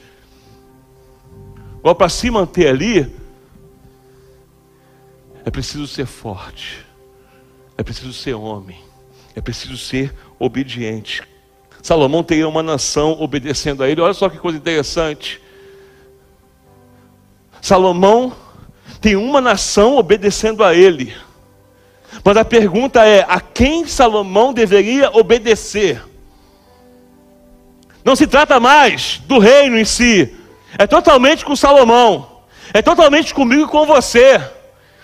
[1.80, 3.16] Agora, para se manter ali,
[5.46, 6.86] é preciso ser forte,
[7.78, 8.78] é preciso ser homem,
[9.34, 11.24] é preciso ser obediente.
[11.82, 15.42] Salomão teria uma nação obedecendo a ele, olha só que coisa interessante.
[17.68, 18.32] Salomão
[19.02, 21.14] tem uma nação obedecendo a ele.
[22.24, 26.02] Mas a pergunta é: a quem Salomão deveria obedecer?
[28.06, 30.34] Não se trata mais do reino em si,
[30.78, 32.38] é totalmente com Salomão.
[32.74, 34.42] É totalmente comigo e com você.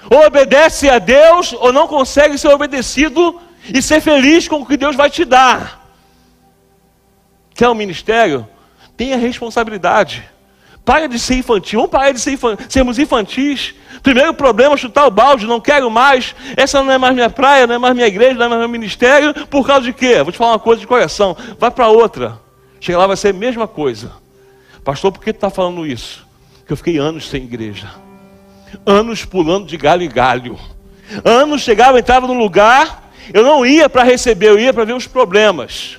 [0.09, 3.41] Ou obedece a Deus, ou não consegue ser obedecido
[3.73, 5.85] e ser feliz com o que Deus vai te dar.
[7.53, 8.47] Quer um ministério?
[8.95, 10.32] Tenha responsabilidade.
[10.85, 11.79] Para de ser infantil.
[11.79, 12.57] Vamos parar de ser infan...
[12.67, 13.73] sermos infantis.
[14.01, 16.35] Primeiro problema, chutar o balde, não quero mais.
[16.57, 18.69] Essa não é mais minha praia, não é mais minha igreja, não é mais meu
[18.69, 19.33] ministério.
[19.47, 20.21] Por causa de quê?
[20.21, 21.37] Vou te falar uma coisa de coração.
[21.57, 22.37] Vai para outra.
[22.81, 24.11] Chega lá, vai ser a mesma coisa.
[24.83, 26.27] Pastor, por que tu está falando isso?
[26.59, 27.89] Porque eu fiquei anos sem igreja.
[28.85, 30.59] Anos pulando de galho em galho.
[31.23, 35.07] Anos chegava, entrava no lugar, eu não ia para receber, eu ia para ver os
[35.07, 35.97] problemas.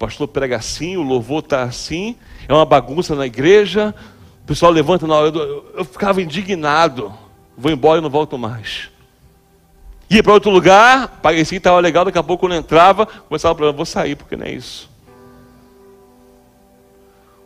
[0.00, 2.16] Pastor prega assim, o louvor está assim,
[2.48, 3.94] é uma bagunça na igreja,
[4.42, 7.12] o pessoal levanta na hora, eu, eu ficava indignado.
[7.54, 8.88] Vou embora e não volto mais.
[10.08, 13.56] Ia para outro lugar, parecia que estava legal, daqui a pouco quando entrava, começava o
[13.56, 14.90] problema, vou sair, porque não é isso.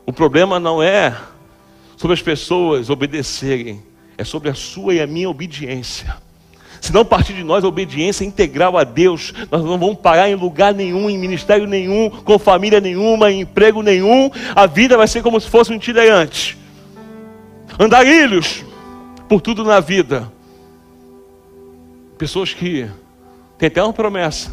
[0.06, 1.18] O problema não é
[1.96, 3.82] sobre as pessoas obedecerem,
[4.16, 6.16] é sobre a sua e a minha obediência.
[6.84, 10.34] Se não partir de nós a obediência integral a Deus, nós não vamos parar em
[10.34, 14.30] lugar nenhum, em ministério nenhum, com família nenhuma, em emprego nenhum.
[14.54, 16.58] A vida vai ser como se fosse um itinerante.
[17.80, 18.62] Andarilhos
[19.26, 20.30] por tudo na vida.
[22.18, 22.86] Pessoas que
[23.56, 24.52] têm até uma promessa,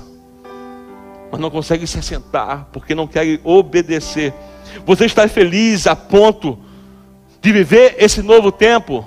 [1.29, 4.33] mas não conseguem se assentar porque não querem obedecer.
[4.85, 6.57] Você está feliz a ponto
[7.41, 9.05] de viver esse novo tempo?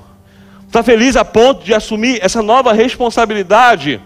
[0.74, 4.00] Está feliz a ponto de assumir essa nova responsabilidade?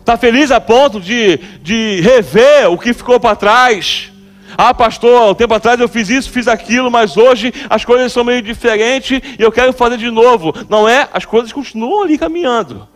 [0.00, 4.12] Está feliz a ponto de, de rever o que ficou para trás?
[4.58, 8.24] Ah, pastor, um tempo atrás eu fiz isso, fiz aquilo, mas hoje as coisas são
[8.24, 10.52] meio diferentes e eu quero fazer de novo.
[10.68, 11.08] Não é?
[11.12, 12.88] As coisas continuam ali caminhando.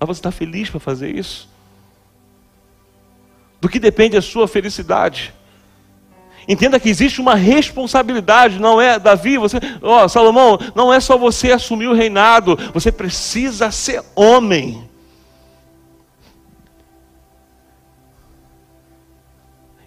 [0.00, 1.50] Mas você está feliz para fazer isso?
[3.60, 5.34] Do que depende a sua felicidade?
[6.48, 11.52] Entenda que existe uma responsabilidade, não é, Davi, você, ó, Salomão, não é só você
[11.52, 14.88] assumir o reinado, você precisa ser homem.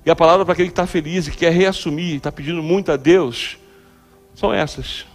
[0.06, 2.96] E a palavra para aquele que está feliz e quer reassumir, está pedindo muito a
[2.96, 3.58] Deus,
[4.36, 5.06] são essas.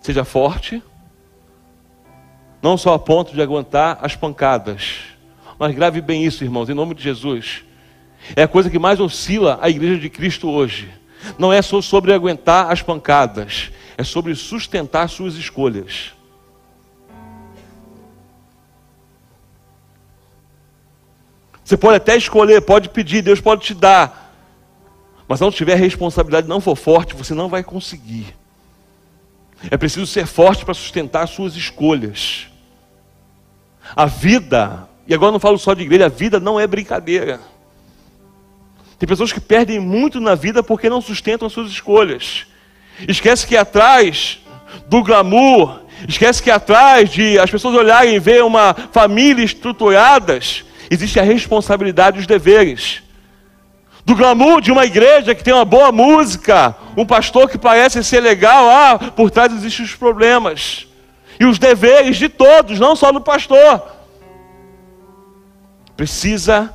[0.00, 0.82] Seja forte,
[2.60, 4.98] não só a ponto de aguentar as pancadas,
[5.58, 7.65] mas grave bem isso, irmãos, em nome de Jesus.
[8.34, 10.88] É a coisa que mais oscila a igreja de Cristo hoje.
[11.38, 16.12] Não é só sobre aguentar as pancadas, é sobre sustentar suas escolhas.
[21.64, 24.32] Você pode até escolher, pode pedir, Deus pode te dar.
[25.26, 28.36] Mas não tiver responsabilidade, não for forte, você não vai conseguir.
[29.68, 32.46] É preciso ser forte para sustentar suas escolhas.
[33.96, 37.40] A vida, e agora não falo só de igreja, a vida não é brincadeira.
[38.98, 42.46] Tem pessoas que perdem muito na vida porque não sustentam as suas escolhas.
[43.06, 44.40] Esquece que atrás
[44.88, 51.20] do glamour, esquece que atrás de as pessoas olharem e ver uma família estruturadas, existe
[51.20, 53.02] a responsabilidade e os deveres.
[54.04, 58.20] Do glamour de uma igreja que tem uma boa música, um pastor que parece ser
[58.20, 60.86] legal, ah, por trás existem os problemas.
[61.38, 63.82] E os deveres de todos, não só do pastor.
[65.96, 66.72] Precisa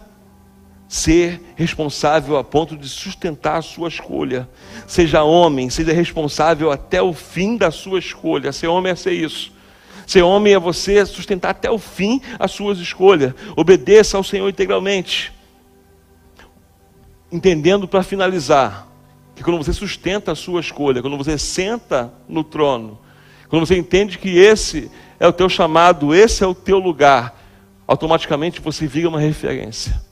[0.91, 4.45] ser responsável a ponto de sustentar a sua escolha.
[4.85, 8.51] Seja homem, seja responsável até o fim da sua escolha.
[8.51, 9.53] Ser homem é ser isso.
[10.05, 13.33] Ser homem é você sustentar até o fim as suas escolhas.
[13.55, 15.31] Obedeça ao Senhor integralmente.
[17.31, 18.85] Entendendo para finalizar
[19.33, 22.99] que quando você sustenta a sua escolha, quando você senta no trono,
[23.47, 27.41] quando você entende que esse é o teu chamado, esse é o teu lugar,
[27.87, 30.10] automaticamente você vira uma referência.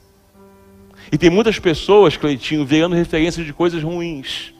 [1.12, 4.52] E tem muitas pessoas, Cleitinho, virando referência de coisas ruins.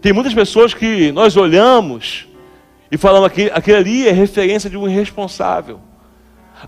[0.00, 2.26] Tem muitas pessoas que nós olhamos
[2.92, 5.80] e falamos que aquele ali é referência de um irresponsável.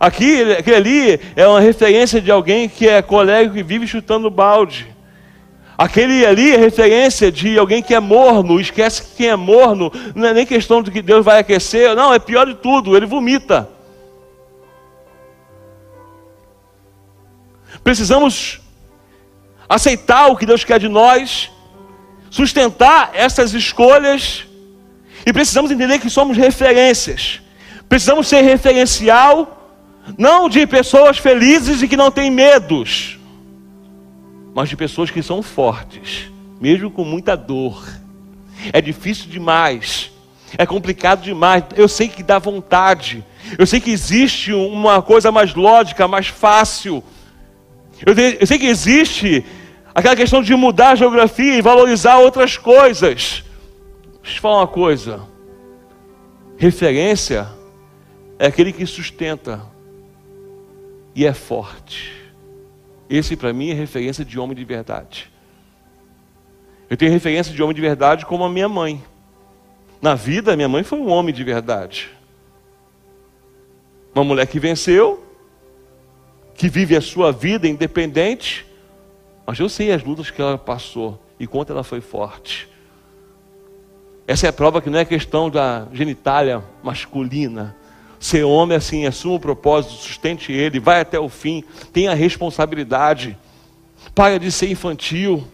[0.00, 4.88] Aqui, aquele ali é uma referência de alguém que é colega e vive chutando balde.
[5.78, 10.26] Aquele ali é referência de alguém que é morno, esquece que quem é morno não
[10.28, 13.75] é nem questão de que Deus vai aquecer, não, é pior de tudo, ele vomita.
[17.86, 18.60] Precisamos
[19.68, 21.52] aceitar o que Deus quer de nós,
[22.28, 24.44] sustentar essas escolhas
[25.24, 27.40] e precisamos entender que somos referências.
[27.88, 29.72] Precisamos ser referencial
[30.18, 33.20] não de pessoas felizes e que não têm medos,
[34.52, 36.28] mas de pessoas que são fortes,
[36.60, 37.86] mesmo com muita dor.
[38.72, 40.10] É difícil demais,
[40.58, 41.62] é complicado demais.
[41.76, 43.24] Eu sei que dá vontade,
[43.56, 47.04] eu sei que existe uma coisa mais lógica, mais fácil
[48.04, 49.44] eu, eu sei que existe
[49.94, 53.44] aquela questão de mudar a geografia e valorizar outras coisas.
[54.22, 55.22] Deixa eu falar uma coisa.
[56.56, 57.48] Referência
[58.38, 59.62] é aquele que sustenta
[61.14, 62.12] e é forte.
[63.08, 65.30] Esse para mim é referência de homem de verdade.
[66.90, 69.02] Eu tenho referência de homem de verdade como a minha mãe.
[70.00, 72.10] Na vida, minha mãe foi um homem de verdade.
[74.14, 75.25] Uma mulher que venceu,
[76.56, 78.66] que vive a sua vida independente,
[79.46, 82.68] mas eu sei as lutas que ela passou e quanto ela foi forte.
[84.26, 87.76] Essa é a prova que não é questão da genitália masculina.
[88.18, 93.36] Ser homem assim, assuma o propósito, sustente ele, vai até o fim, tenha responsabilidade.
[94.14, 95.46] Para de ser infantil.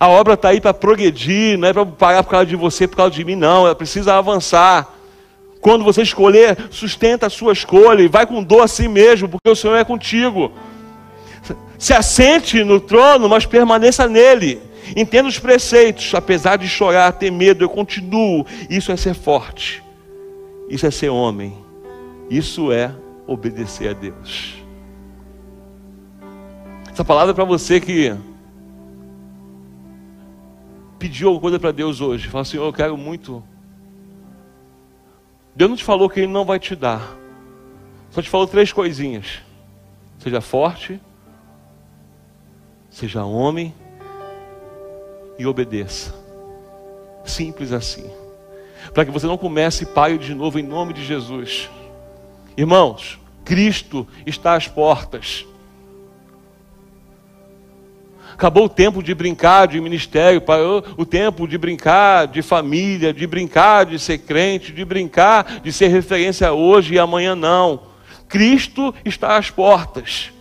[0.00, 2.96] A obra está aí para progredir, não é para parar por causa de você, por
[2.96, 3.66] causa de mim, não.
[3.66, 4.88] Ela precisa avançar.
[5.62, 9.54] Quando você escolher, sustenta a sua escolha e vai com dor assim mesmo, porque o
[9.54, 10.50] Senhor é contigo.
[11.78, 14.60] Se assente no trono, mas permaneça nele.
[14.96, 18.44] Entenda os preceitos, apesar de chorar, ter medo, eu continuo.
[18.68, 19.80] Isso é ser forte.
[20.68, 21.56] Isso é ser homem.
[22.28, 22.92] Isso é
[23.24, 24.54] obedecer a Deus.
[26.90, 28.12] Essa palavra é para você que
[30.98, 32.26] pediu alguma coisa para Deus hoje.
[32.26, 33.44] Fala assim, eu quero muito
[35.54, 37.16] Deus não te falou que Ele não vai te dar.
[38.10, 39.40] Só te falou três coisinhas:
[40.18, 41.00] seja forte,
[42.90, 43.74] seja homem
[45.38, 46.14] e obedeça.
[47.24, 48.10] Simples assim.
[48.92, 51.70] Para que você não comece paio de novo em nome de Jesus.
[52.56, 55.46] Irmãos, Cristo está às portas.
[58.42, 63.24] Acabou o tempo de brincar de ministério, parou o tempo de brincar de família, de
[63.24, 67.82] brincar de ser crente, de brincar de ser referência hoje e amanhã não.
[68.28, 70.32] Cristo está às portas.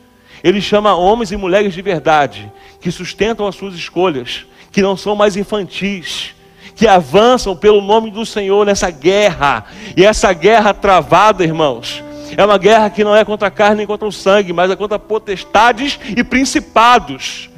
[0.44, 5.16] Ele chama homens e mulheres de verdade, que sustentam as suas escolhas, que não são
[5.16, 6.34] mais infantis,
[6.76, 9.66] que avançam pelo nome do Senhor nessa guerra.
[9.96, 12.04] E essa guerra travada, irmãos,
[12.36, 14.76] é uma guerra que não é contra a carne nem contra o sangue, mas é
[14.76, 17.51] contra potestades e principados.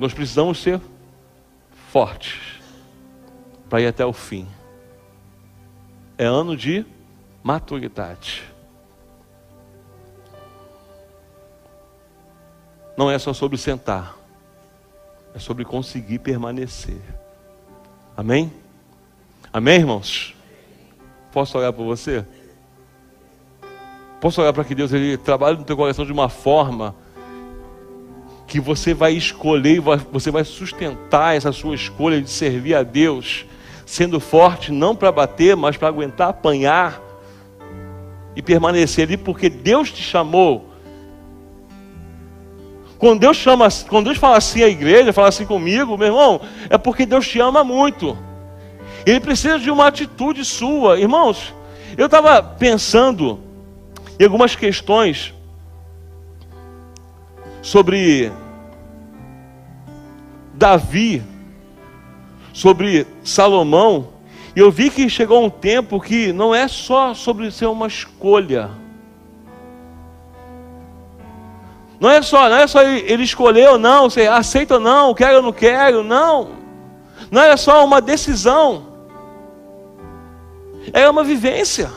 [0.00, 0.80] Nós precisamos ser
[1.92, 2.58] fortes
[3.68, 4.48] para ir até o fim.
[6.16, 6.86] É ano de
[7.42, 8.42] maturidade.
[12.96, 14.16] Não é só sobre sentar,
[15.34, 17.00] é sobre conseguir permanecer.
[18.16, 18.50] Amém?
[19.52, 20.34] Amém, irmãos?
[21.30, 22.24] Posso olhar para você?
[24.18, 26.94] Posso olhar para que Deus ele trabalhe no teu coração de uma forma
[28.50, 29.80] que você vai escolher,
[30.10, 33.46] você vai sustentar essa sua escolha de servir a Deus,
[33.86, 37.00] sendo forte não para bater, mas para aguentar apanhar
[38.34, 40.68] e permanecer ali, porque Deus te chamou.
[42.98, 46.76] Quando Deus chama, quando Deus fala assim à igreja, fala assim comigo, meu irmão, é
[46.76, 48.18] porque Deus te ama muito.
[49.06, 51.54] Ele precisa de uma atitude sua, irmãos.
[51.96, 53.38] Eu estava pensando
[54.18, 55.32] em algumas questões
[57.62, 58.32] sobre
[60.54, 61.22] Davi,
[62.52, 64.08] sobre Salomão,
[64.54, 68.70] e eu vi que chegou um tempo que não é só sobre ser uma escolha.
[72.00, 75.36] Não é só, não é só ele escolher ou não, você aceita ou não, quero
[75.36, 76.50] ou não quero, não.
[77.30, 78.86] Não é só uma decisão.
[80.92, 81.90] É uma vivência.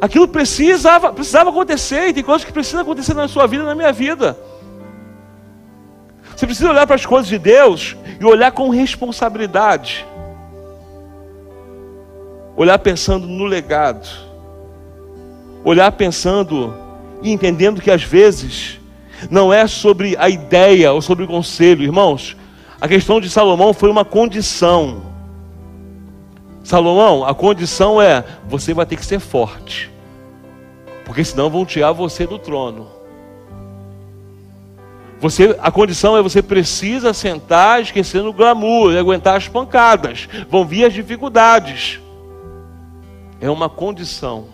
[0.00, 3.92] Aquilo precisava, precisava acontecer, e tem coisas que precisam acontecer na sua vida, na minha
[3.92, 4.36] vida.
[6.34, 10.06] Você precisa olhar para as coisas de Deus e olhar com responsabilidade.
[12.56, 14.08] Olhar pensando no legado.
[15.62, 16.74] Olhar pensando
[17.22, 18.80] e entendendo que às vezes
[19.30, 22.34] não é sobre a ideia ou sobre o conselho, irmãos.
[22.80, 25.09] A questão de Salomão foi uma condição.
[26.62, 29.90] Salomão, a condição é: você vai ter que ser forte,
[31.04, 33.00] porque senão vão tirar você do trono.
[35.20, 40.26] Você, a condição é você precisa sentar esquecendo o glamour e aguentar as pancadas.
[40.48, 42.00] Vão vir as dificuldades.
[43.38, 44.46] É uma condição.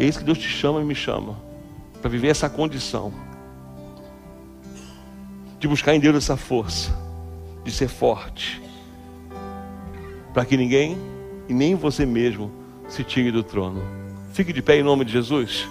[0.00, 1.36] É isso que Deus te chama e me chama.
[2.00, 3.12] Para viver essa condição.
[5.60, 6.92] De buscar em Deus essa força.
[7.62, 8.60] De ser forte.
[10.32, 10.96] Para que ninguém
[11.48, 12.50] e nem você mesmo
[12.88, 13.82] se tire do trono.
[14.32, 15.68] Fique de pé em nome de Jesus.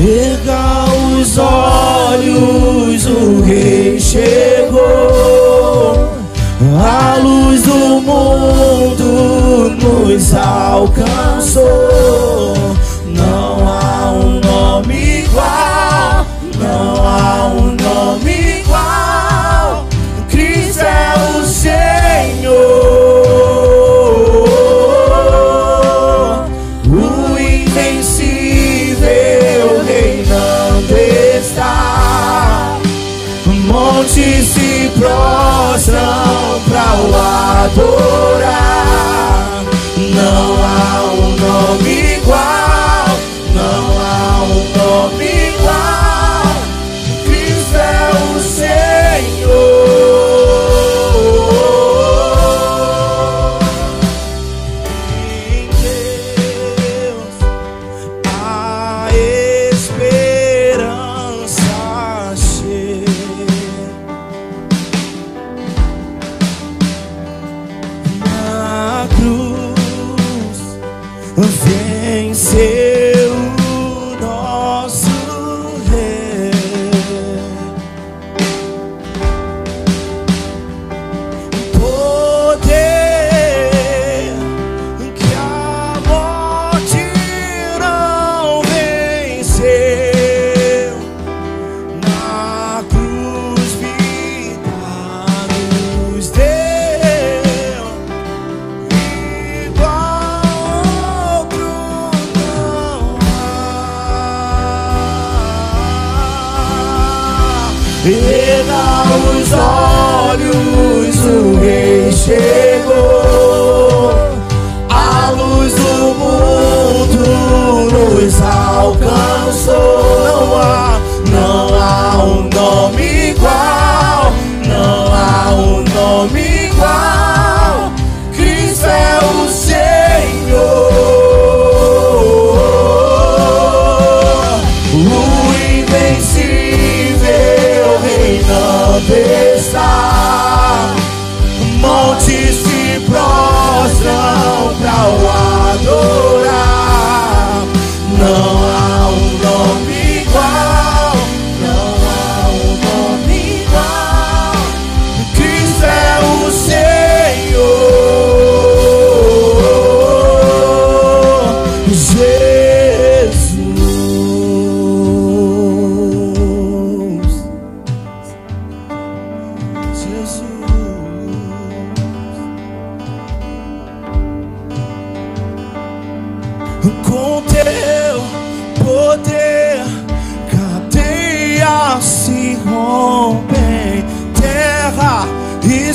[0.00, 0.84] Erga
[1.18, 4.78] os olhos, o rei chegou.
[6.80, 11.68] A luz do mundo nos alcançou.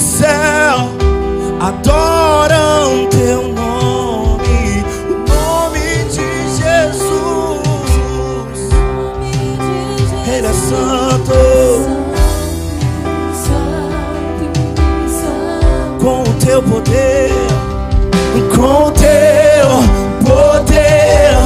[0.04, 0.90] céu
[1.62, 7.10] adoram teu nome, o nome de Jesus.
[10.28, 11.34] Ele é santo.
[16.02, 17.32] Com o teu poder,
[18.54, 19.70] com o teu
[20.26, 21.38] poder,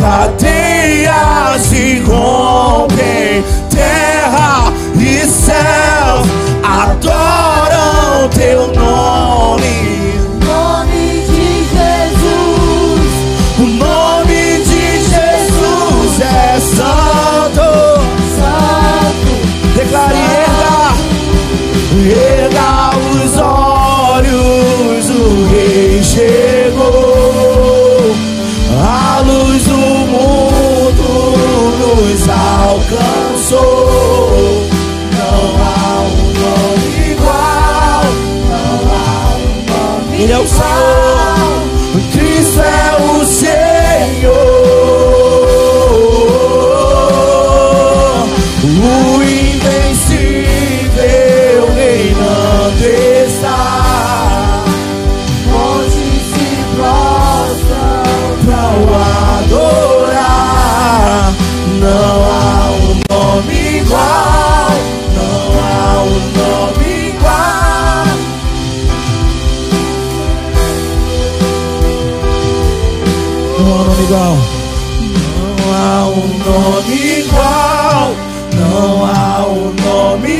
[0.00, 6.22] cadeias se rompem, terra e céu
[6.62, 7.17] adoram
[8.38, 9.27] teu nome.
[63.38, 64.70] nome igual,
[65.14, 68.06] não há um nome igual.
[73.58, 74.36] Não há um nome igual.
[75.30, 78.12] Não há um nome igual,
[78.54, 80.32] não há um nome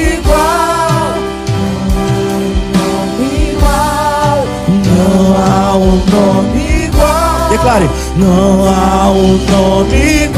[3.53, 4.37] igual.
[4.87, 7.49] Não há um nome igual.
[7.51, 10.38] Declare, não há um nome igual.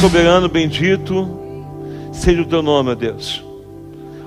[0.00, 1.28] Soberano, bendito,
[2.12, 3.42] seja o teu nome, ó Deus.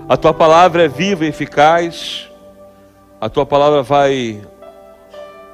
[0.08, 2.30] A tua palavra é viva e eficaz.
[3.20, 4.42] A tua palavra vai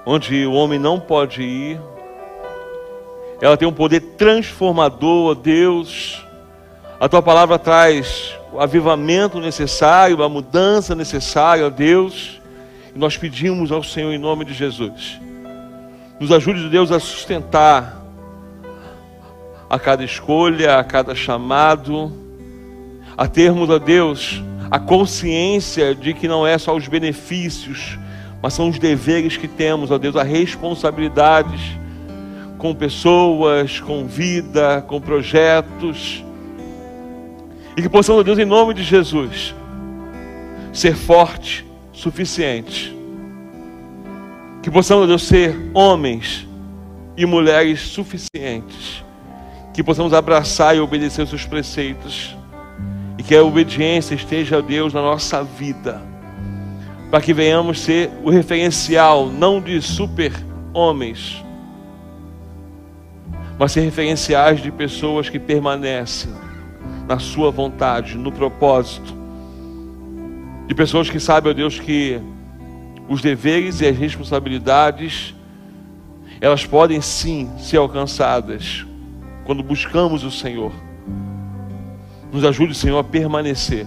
[0.06, 1.82] onde o homem não pode ir.
[3.42, 6.24] Ela tem um poder transformador, ó Deus.
[7.00, 12.40] A tua palavra traz o avivamento necessário, a mudança necessária, ó Deus.
[12.96, 15.20] E nós pedimos ao Senhor em nome de Jesus.
[16.20, 18.03] Nos ajude, Deus, a sustentar
[19.74, 22.14] a cada escolha, a cada chamado,
[23.18, 27.98] a termos, a Deus, a consciência de que não é só os benefícios,
[28.40, 31.60] mas são os deveres que temos, ó Deus, a responsabilidades
[32.60, 36.24] com pessoas, com vida, com projetos.
[37.76, 39.56] E que possamos, ó Deus, em nome de Jesus,
[40.72, 42.96] ser forte, suficiente.
[44.62, 46.48] Que possamos, ó Deus, ser homens
[47.18, 49.03] e mulheres suficientes
[49.74, 52.38] que possamos abraçar e obedecer os seus preceitos,
[53.18, 56.00] e que a obediência esteja a Deus na nossa vida,
[57.10, 60.32] para que venhamos ser o referencial não de super
[60.74, 61.44] homens,
[63.58, 66.32] mas ser referenciais de pessoas que permanecem
[67.08, 69.14] na sua vontade, no propósito,
[70.68, 72.20] de pessoas que sabem, ó Deus, que
[73.10, 75.36] os deveres e as responsabilidades
[76.40, 78.86] elas podem sim ser alcançadas
[79.46, 80.72] quando buscamos o Senhor.
[82.32, 83.86] Nos ajude, Senhor, a permanecer.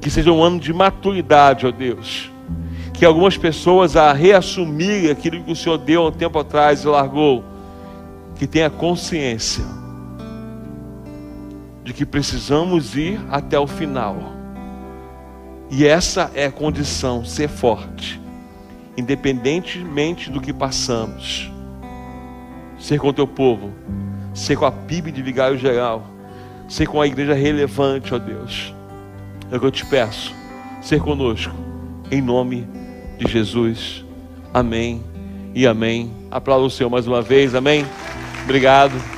[0.00, 2.30] Que seja um ano de maturidade, ó Deus.
[2.94, 6.86] Que algumas pessoas a reassumir aquilo que o Senhor deu há um tempo atrás e
[6.86, 7.44] largou,
[8.36, 9.64] que tenha consciência
[11.84, 14.16] de que precisamos ir até o final.
[15.70, 18.20] E essa é a condição, ser forte,
[18.96, 21.50] independentemente do que passamos
[22.78, 23.72] ser com o teu povo,
[24.34, 26.06] ser com a PIB de Vigário Geral,
[26.68, 28.74] ser com a igreja relevante, ó Deus.
[29.50, 30.34] É o que eu te peço,
[30.82, 31.54] ser conosco,
[32.10, 32.66] em nome
[33.18, 34.04] de Jesus.
[34.52, 35.02] Amém
[35.54, 36.12] e amém.
[36.30, 37.84] Aplauda o Senhor mais uma vez, amém.
[38.44, 39.15] Obrigado.